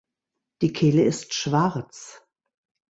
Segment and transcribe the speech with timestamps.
[0.63, 2.23] Die Kehle ist schwarz.